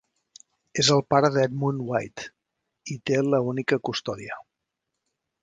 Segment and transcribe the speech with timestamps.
[0.83, 2.25] És el pare d'Edmund White,
[2.95, 4.41] i té la única custòdia.